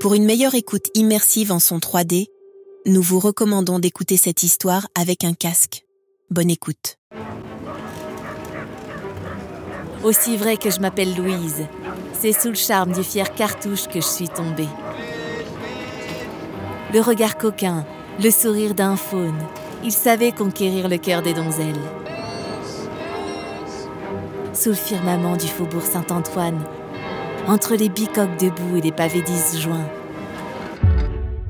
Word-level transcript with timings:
Pour 0.00 0.14
une 0.14 0.24
meilleure 0.24 0.54
écoute 0.54 0.86
immersive 0.94 1.52
en 1.52 1.58
son 1.58 1.76
3D, 1.76 2.28
nous 2.86 3.02
vous 3.02 3.18
recommandons 3.18 3.78
d'écouter 3.78 4.16
cette 4.16 4.42
histoire 4.42 4.86
avec 4.94 5.24
un 5.24 5.34
casque. 5.34 5.84
Bonne 6.30 6.48
écoute. 6.48 6.96
Aussi 10.02 10.38
vrai 10.38 10.56
que 10.56 10.70
je 10.70 10.80
m'appelle 10.80 11.14
Louise, 11.14 11.66
c'est 12.18 12.32
sous 12.32 12.48
le 12.48 12.54
charme 12.54 12.92
du 12.92 13.04
fier 13.04 13.34
cartouche 13.34 13.88
que 13.88 14.00
je 14.00 14.06
suis 14.06 14.30
tombée. 14.30 14.70
Le 16.94 17.00
regard 17.02 17.36
coquin, 17.36 17.84
le 18.22 18.30
sourire 18.30 18.74
d'un 18.74 18.96
faune, 18.96 19.38
il 19.84 19.92
savait 19.92 20.32
conquérir 20.32 20.88
le 20.88 20.96
cœur 20.96 21.20
des 21.20 21.34
donzelles. 21.34 21.76
Sous 24.54 24.70
le 24.70 24.74
firmament 24.76 25.36
du 25.36 25.46
faubourg 25.46 25.82
Saint-Antoine, 25.82 26.64
entre 27.50 27.74
les 27.74 27.88
bicoques 27.88 28.38
debout 28.38 28.76
et 28.76 28.80
les 28.80 28.92
pavés 28.92 29.22
disjoints, 29.22 29.90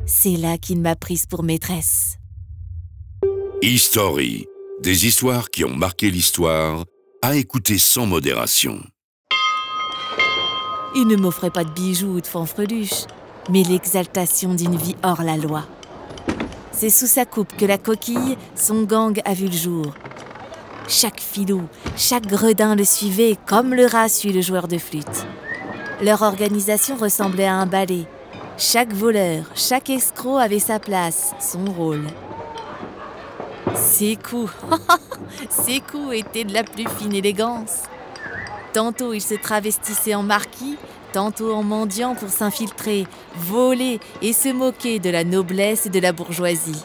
c'est 0.06 0.36
là 0.36 0.56
qu'il 0.56 0.80
m'a 0.80 0.96
prise 0.96 1.26
pour 1.26 1.42
maîtresse. 1.42 2.16
History, 3.60 4.46
des 4.80 5.06
histoires 5.06 5.50
qui 5.50 5.62
ont 5.62 5.76
marqué 5.76 6.10
l'histoire, 6.10 6.84
à 7.20 7.36
écouter 7.36 7.76
sans 7.76 8.06
modération. 8.06 8.80
Il 10.96 11.06
ne 11.06 11.16
m'offrait 11.16 11.50
pas 11.50 11.64
de 11.64 11.70
bijoux 11.70 12.16
ou 12.16 12.20
de 12.22 12.26
fanfreluches, 12.26 13.04
mais 13.50 13.62
l'exaltation 13.62 14.54
d'une 14.54 14.76
vie 14.76 14.96
hors 15.02 15.22
la 15.22 15.36
loi. 15.36 15.66
C'est 16.72 16.88
sous 16.88 17.08
sa 17.08 17.26
coupe 17.26 17.54
que 17.58 17.66
la 17.66 17.76
coquille, 17.76 18.38
son 18.56 18.84
gang 18.84 19.20
a 19.26 19.34
vu 19.34 19.48
le 19.48 19.52
jour. 19.56 19.94
Chaque 20.88 21.20
filou, 21.20 21.62
chaque 21.94 22.26
gredin 22.26 22.74
le 22.74 22.84
suivait 22.84 23.36
comme 23.46 23.74
le 23.74 23.84
rat 23.84 24.08
suit 24.08 24.32
le 24.32 24.40
joueur 24.40 24.66
de 24.66 24.78
flûte. 24.78 25.26
Leur 26.02 26.22
organisation 26.22 26.96
ressemblait 26.96 27.44
à 27.44 27.56
un 27.56 27.66
ballet. 27.66 28.06
Chaque 28.56 28.92
voleur, 28.92 29.44
chaque 29.54 29.90
escroc 29.90 30.38
avait 30.38 30.58
sa 30.58 30.78
place, 30.78 31.34
son 31.40 31.66
rôle. 31.66 32.06
Ses 33.74 34.16
coups, 34.16 34.50
ses 35.50 35.80
coups 35.80 36.14
étaient 36.14 36.44
de 36.44 36.54
la 36.54 36.64
plus 36.64 36.88
fine 36.88 37.14
élégance. 37.14 37.82
Tantôt 38.72 39.12
il 39.12 39.20
se 39.20 39.34
travestissait 39.34 40.14
en 40.14 40.22
marquis, 40.22 40.78
tantôt 41.12 41.52
en 41.52 41.62
mendiant 41.62 42.14
pour 42.14 42.30
s'infiltrer, 42.30 43.06
voler 43.36 44.00
et 44.22 44.32
se 44.32 44.48
moquer 44.48 45.00
de 45.00 45.10
la 45.10 45.24
noblesse 45.24 45.84
et 45.84 45.90
de 45.90 46.00
la 46.00 46.12
bourgeoisie. 46.12 46.82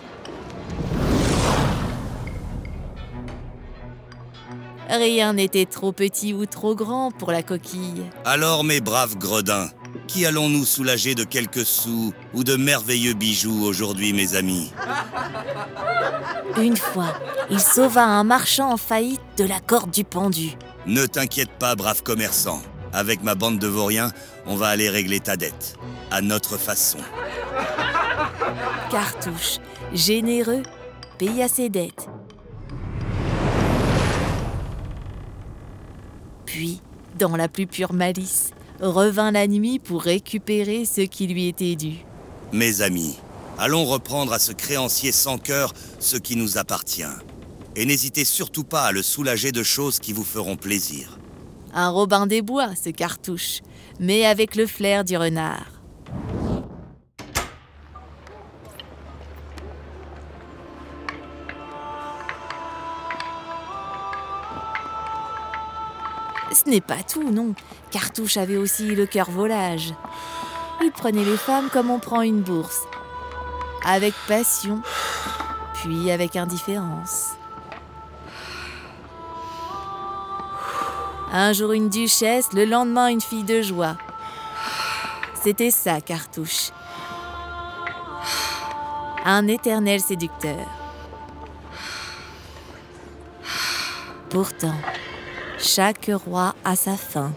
Rien 4.97 5.33
n'était 5.33 5.65
trop 5.65 5.91
petit 5.91 6.33
ou 6.33 6.45
trop 6.45 6.73
grand 6.73 7.11
pour 7.11 7.31
la 7.31 7.43
coquille. 7.43 8.03
Alors, 8.23 8.63
mes 8.63 8.79
braves 8.79 9.17
gredins, 9.17 9.67
qui 10.07 10.25
allons-nous 10.25 10.63
soulager 10.63 11.15
de 11.15 11.23
quelques 11.23 11.65
sous 11.65 12.13
ou 12.33 12.43
de 12.43 12.55
merveilleux 12.55 13.13
bijoux 13.13 13.65
aujourd'hui, 13.65 14.13
mes 14.13 14.35
amis? 14.35 14.71
Une 16.57 16.77
fois, 16.77 17.13
il 17.49 17.59
sauva 17.59 18.05
un 18.05 18.23
marchand 18.23 18.71
en 18.71 18.77
faillite 18.77 19.19
de 19.37 19.43
la 19.43 19.59
corde 19.59 19.91
du 19.91 20.05
pendu. 20.05 20.51
Ne 20.85 21.05
t'inquiète 21.05 21.51
pas, 21.59 21.75
brave 21.75 22.01
commerçant. 22.01 22.61
Avec 22.93 23.21
ma 23.21 23.35
bande 23.35 23.59
de 23.59 23.67
vauriens, 23.67 24.11
on 24.45 24.55
va 24.55 24.67
aller 24.67 24.89
régler 24.89 25.19
ta 25.19 25.35
dette. 25.35 25.75
À 26.09 26.21
notre 26.21 26.57
façon. 26.57 26.99
Cartouche, 28.89 29.57
généreux, 29.93 30.63
paya 31.19 31.49
ses 31.49 31.67
dettes. 31.67 32.07
Puis, 36.55 36.79
dans 37.19 37.35
la 37.35 37.49
plus 37.49 37.67
pure 37.67 37.91
malice, 37.91 38.51
revint 38.79 39.31
la 39.31 39.45
nuit 39.45 39.77
pour 39.77 40.01
récupérer 40.01 40.85
ce 40.85 41.01
qui 41.01 41.27
lui 41.27 41.49
était 41.49 41.75
dû. 41.75 41.95
Mes 42.53 42.81
amis, 42.81 43.17
allons 43.57 43.83
reprendre 43.83 44.31
à 44.31 44.39
ce 44.39 44.53
créancier 44.53 45.11
sans 45.11 45.37
cœur 45.37 45.73
ce 45.99 46.15
qui 46.15 46.37
nous 46.37 46.57
appartient. 46.57 47.03
Et 47.75 47.85
n'hésitez 47.85 48.23
surtout 48.23 48.63
pas 48.63 48.83
à 48.83 48.93
le 48.93 49.03
soulager 49.03 49.51
de 49.51 49.63
choses 49.63 49.99
qui 49.99 50.13
vous 50.13 50.23
feront 50.23 50.55
plaisir. 50.55 51.19
Un 51.73 51.89
Robin 51.89 52.25
des 52.25 52.41
Bois, 52.41 52.69
ce 52.81 52.89
cartouche, 52.89 53.59
mais 53.99 54.25
avec 54.25 54.55
le 54.55 54.65
flair 54.65 55.03
du 55.03 55.17
renard. 55.17 55.74
Ce 66.51 66.69
n'est 66.69 66.81
pas 66.81 67.03
tout, 67.03 67.31
non. 67.31 67.53
Cartouche 67.91 68.37
avait 68.37 68.57
aussi 68.57 68.95
le 68.95 69.05
cœur 69.05 69.29
volage. 69.29 69.93
Il 70.81 70.91
prenait 70.91 71.23
les 71.23 71.37
femmes 71.37 71.69
comme 71.71 71.89
on 71.89 71.99
prend 71.99 72.21
une 72.21 72.41
bourse, 72.41 72.81
avec 73.83 74.13
passion, 74.27 74.81
puis 75.75 76.11
avec 76.11 76.35
indifférence. 76.35 77.31
Un 81.31 81.53
jour 81.53 81.71
une 81.71 81.89
duchesse, 81.89 82.53
le 82.53 82.65
lendemain 82.65 83.07
une 83.07 83.21
fille 83.21 83.43
de 83.43 83.61
joie. 83.61 83.97
C'était 85.41 85.71
ça, 85.71 86.01
Cartouche. 86.01 86.71
Un 89.25 89.47
éternel 89.47 89.99
séducteur. 89.99 90.65
Pourtant, 94.29 94.75
chaque 95.65 96.11
roi 96.13 96.53
a 96.63 96.75
sa 96.75 96.95
fin. 96.95 97.31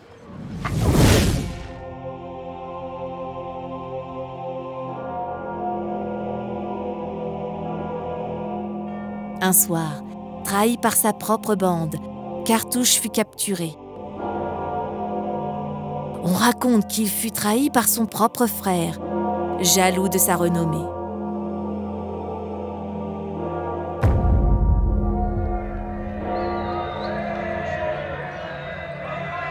Un 9.40 9.52
soir, 9.52 10.02
trahi 10.44 10.76
par 10.76 10.92
sa 10.94 11.14
propre 11.14 11.54
bande, 11.54 11.96
Cartouche 12.44 13.00
fut 13.00 13.08
capturé. 13.08 13.74
On 16.22 16.34
raconte 16.34 16.86
qu'il 16.86 17.08
fut 17.08 17.30
trahi 17.30 17.70
par 17.70 17.88
son 17.88 18.04
propre 18.04 18.46
frère, 18.46 18.98
jaloux 19.60 20.10
de 20.10 20.18
sa 20.18 20.36
renommée. 20.36 20.97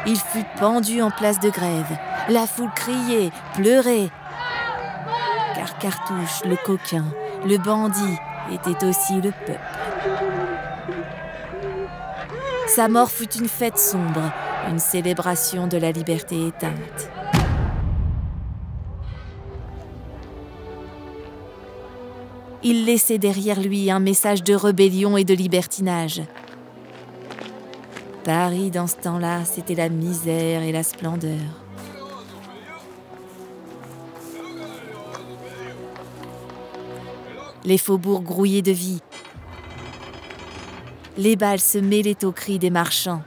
Il 0.09 0.15
fut 0.15 0.45
pendu 0.57 1.01
en 1.01 1.11
place 1.11 1.37
de 1.41 1.49
grève. 1.49 1.97
La 2.29 2.47
foule 2.47 2.71
criait, 2.73 3.29
pleurait. 3.55 4.09
Car 5.53 5.77
Cartouche, 5.79 6.45
le 6.45 6.55
coquin, 6.55 7.03
le 7.45 7.57
bandit, 7.57 8.17
était 8.53 8.85
aussi 8.85 9.15
le 9.15 9.31
peuple. 9.45 9.59
Sa 12.69 12.87
mort 12.87 13.11
fut 13.11 13.33
une 13.33 13.49
fête 13.49 13.77
sombre, 13.77 14.31
une 14.69 14.79
célébration 14.79 15.67
de 15.67 15.77
la 15.77 15.91
liberté 15.91 16.47
éteinte. 16.47 17.09
Il 22.63 22.85
laissait 22.85 23.17
derrière 23.17 23.59
lui 23.59 23.91
un 23.91 23.99
message 23.99 24.41
de 24.41 24.55
rébellion 24.55 25.17
et 25.17 25.25
de 25.25 25.33
libertinage. 25.33 26.21
Paris, 28.27 28.71
dans 28.71 28.87
ce 28.87 28.97
temps-là, 28.97 29.45
c'était 29.45 29.73
la 29.73 29.87
misère 29.87 30.61
et 30.61 30.73
la 30.73 30.83
splendeur. 30.83 31.39
Les 37.63 37.77
faubourgs 37.77 38.23
grouillaient 38.23 38.61
de 38.61 38.73
vie. 38.73 39.01
Les 41.17 41.37
balles 41.37 41.61
se 41.61 41.77
mêlaient 41.77 42.25
aux 42.25 42.33
cris 42.33 42.59
des 42.59 42.69
marchands. 42.69 43.21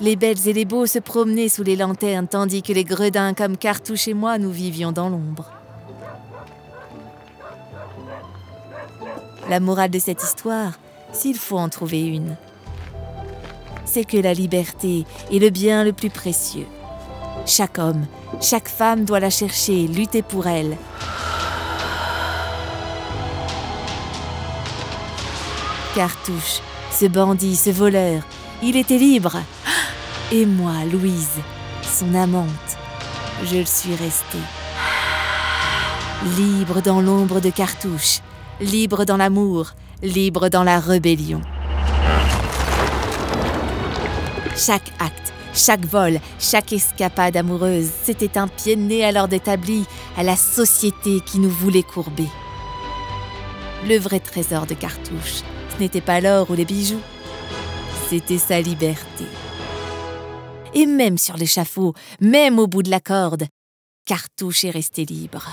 Les 0.00 0.16
belles 0.16 0.48
et 0.48 0.54
les 0.54 0.64
beaux 0.64 0.86
se 0.86 1.00
promenaient 1.00 1.50
sous 1.50 1.64
les 1.64 1.76
lanternes, 1.76 2.28
tandis 2.28 2.62
que 2.62 2.72
les 2.72 2.84
gredins 2.84 3.34
comme 3.34 3.58
Cartouche 3.58 4.08
et 4.08 4.14
moi, 4.14 4.38
nous 4.38 4.50
vivions 4.50 4.90
dans 4.90 5.10
l'ombre. 5.10 5.61
La 9.52 9.60
morale 9.60 9.90
de 9.90 9.98
cette 9.98 10.22
histoire, 10.22 10.72
s'il 11.12 11.36
faut 11.36 11.58
en 11.58 11.68
trouver 11.68 12.00
une, 12.00 12.38
c'est 13.84 14.06
que 14.06 14.16
la 14.16 14.32
liberté 14.32 15.04
est 15.30 15.38
le 15.38 15.50
bien 15.50 15.84
le 15.84 15.92
plus 15.92 16.08
précieux. 16.08 16.66
Chaque 17.44 17.78
homme, 17.78 18.06
chaque 18.40 18.70
femme 18.70 19.04
doit 19.04 19.20
la 19.20 19.28
chercher, 19.28 19.88
lutter 19.88 20.22
pour 20.22 20.46
elle. 20.46 20.78
Cartouche, 25.94 26.62
ce 26.90 27.04
bandit, 27.04 27.54
ce 27.56 27.68
voleur, 27.68 28.22
il 28.62 28.74
était 28.78 28.96
libre. 28.96 29.36
Et 30.32 30.46
moi, 30.46 30.76
Louise, 30.90 31.42
son 31.82 32.14
amante, 32.14 32.48
je 33.44 33.58
le 33.58 33.66
suis 33.66 33.96
restée. 33.96 34.46
Libre 36.38 36.80
dans 36.80 37.02
l'ombre 37.02 37.40
de 37.40 37.50
Cartouche, 37.50 38.20
libre 38.62 39.04
dans 39.04 39.16
l'amour, 39.16 39.72
libre 40.02 40.48
dans 40.48 40.62
la 40.62 40.78
rébellion. 40.78 41.40
Chaque 44.56 44.92
acte, 45.00 45.32
Chaque 45.54 45.84
vol, 45.84 46.18
chaque 46.38 46.72
escapade 46.72 47.36
amoureuse, 47.36 47.90
c'était 48.04 48.38
un 48.38 48.48
pied 48.48 48.74
de 48.74 48.80
nez 48.80 49.04
à 49.04 49.12
l'ordre 49.12 49.34
établi, 49.34 49.84
à 50.16 50.22
la 50.22 50.34
société 50.34 51.20
qui 51.20 51.38
nous 51.38 51.50
voulait 51.50 51.82
courber. 51.82 52.28
Le 53.86 53.98
vrai 53.98 54.18
trésor 54.18 54.64
de 54.66 54.72
Cartouche, 54.72 55.42
ce 55.74 55.78
n'était 55.78 56.00
pas 56.00 56.22
l'or 56.22 56.50
ou 56.50 56.54
les 56.54 56.64
bijoux, 56.64 57.02
c'était 58.08 58.38
sa 58.38 58.62
liberté. 58.62 59.26
Et 60.72 60.86
même 60.86 61.18
sur 61.18 61.36
l'échafaud, 61.36 61.92
même 62.20 62.58
au 62.58 62.66
bout 62.66 62.82
de 62.82 62.90
la 62.90 63.00
corde, 63.00 63.44
Cartouche 64.06 64.64
est 64.64 64.70
resté 64.70 65.04
libre. 65.04 65.50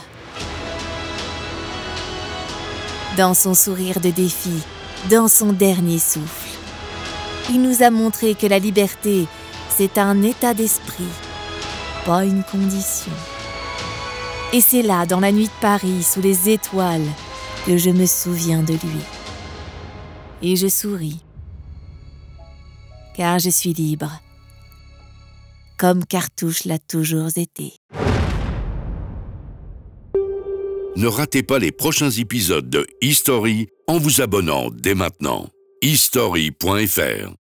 Dans 3.17 3.33
son 3.33 3.53
sourire 3.53 3.99
de 3.99 4.11
défi, 4.11 4.61
dans 5.09 5.27
son 5.27 5.51
dernier 5.51 5.99
souffle, 5.99 6.49
il 7.49 7.61
nous 7.61 7.81
a 7.81 7.89
montré 7.89 8.35
que 8.35 8.47
la 8.47 8.59
liberté, 8.59 9.25
c'est 9.69 9.97
un 9.97 10.21
état 10.21 10.53
d'esprit, 10.53 11.03
pas 12.05 12.23
une 12.23 12.43
condition. 12.43 13.11
Et 14.53 14.61
c'est 14.61 14.83
là, 14.83 15.05
dans 15.05 15.19
la 15.19 15.31
nuit 15.31 15.47
de 15.47 15.61
Paris, 15.61 16.03
sous 16.03 16.21
les 16.21 16.49
étoiles, 16.49 17.07
que 17.65 17.77
je 17.77 17.89
me 17.89 18.05
souviens 18.05 18.61
de 18.61 18.73
lui. 18.73 19.03
Et 20.41 20.55
je 20.55 20.67
souris, 20.67 21.23
car 23.15 23.39
je 23.39 23.49
suis 23.49 23.73
libre, 23.73 24.11
comme 25.77 26.05
Cartouche 26.05 26.65
l'a 26.65 26.79
toujours 26.79 27.31
été. 27.35 27.78
Ne 30.99 31.07
ratez 31.07 31.43
pas 31.43 31.59
les 31.59 31.71
prochains 31.71 32.11
épisodes 32.11 32.69
de 32.69 32.85
History 32.99 33.69
en 33.87 33.99
vous 33.99 34.19
abonnant 34.19 34.69
dès 34.69 34.95
maintenant. 34.95 35.47
history.fr 35.81 37.38